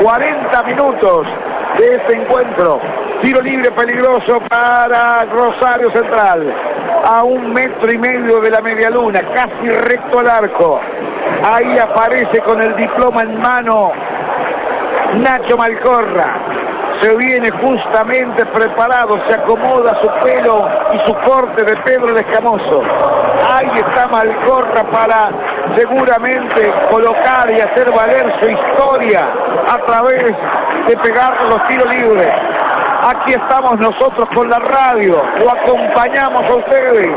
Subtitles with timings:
[0.00, 1.26] 40 minutos
[1.76, 2.80] de este encuentro.
[3.20, 6.54] Tiro libre peligroso para Rosario Central.
[7.04, 10.80] A un metro y medio de la media luna, casi recto al arco.
[11.44, 13.92] Ahí aparece con el diploma en mano
[15.16, 16.34] Nacho Malcorra.
[17.02, 22.82] Se viene justamente preparado, se acomoda su pelo y su corte de Pedro Escamoso.
[23.60, 25.28] Ahí está Malcorra para
[25.76, 29.26] seguramente colocar y hacer valer su historia
[29.70, 30.34] a través
[30.88, 32.32] de pegar los tiros libres.
[33.02, 37.14] Aquí estamos nosotros con la radio, lo acompañamos a ustedes.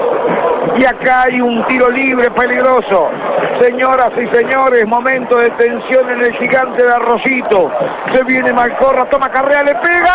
[0.75, 3.09] Y acá hay un tiro libre peligroso.
[3.61, 7.71] Señoras y señores, momento de tensión en el gigante de Arrocito.
[8.13, 10.13] Se viene Malcorra, toma carrera, le pega.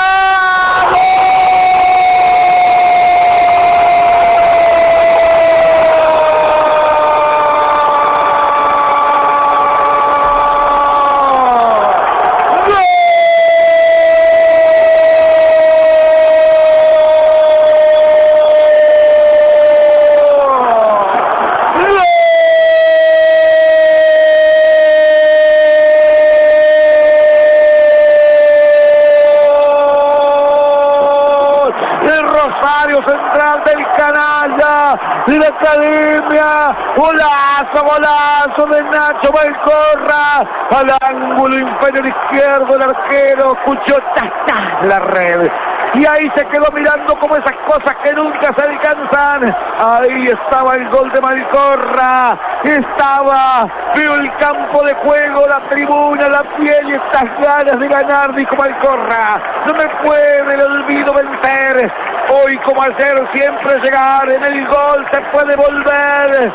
[32.38, 42.76] Rosario Central del Canalla, la Academia, golazo, golazo de Nacho Valcorra, al ángulo inferior izquierdo
[42.76, 45.50] el arquero, escuchó ta, la red.
[45.94, 49.56] Y ahí se quedó mirando como esas cosas que nunca se alcanzan.
[49.80, 52.36] Ahí estaba el gol de Malcorra.
[52.62, 58.34] Estaba, vio el campo de juego, la tribuna, la piel y estas ganas de ganar,
[58.34, 59.40] dijo Malcorra.
[59.66, 61.90] No me puede el olvido vencer.
[62.30, 66.52] Hoy como ayer siempre llegar en el gol se puede volver.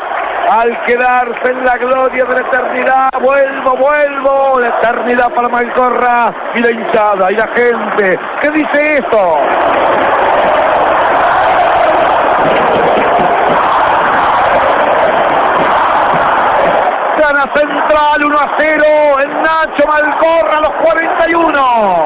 [0.48, 6.60] Al quedarse en la gloria de la eternidad, vuelvo, vuelvo, la eternidad para Malcorra y
[6.60, 8.18] la hinchada y la gente.
[8.40, 9.38] ¿Qué dice esto?
[17.18, 18.84] Gana Central 1 a 0
[19.22, 22.04] en Nacho Malcorra los 41.